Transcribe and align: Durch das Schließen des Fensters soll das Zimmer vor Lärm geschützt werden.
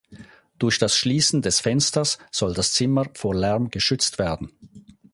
Durch 0.57 0.79
das 0.79 0.97
Schließen 0.97 1.43
des 1.43 1.59
Fensters 1.59 2.17
soll 2.31 2.55
das 2.55 2.73
Zimmer 2.73 3.05
vor 3.13 3.35
Lärm 3.35 3.69
geschützt 3.69 4.17
werden. 4.17 4.51